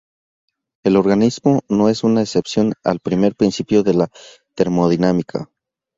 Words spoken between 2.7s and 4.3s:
al primer principio de la